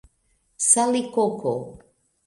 [0.69, 1.53] salikoko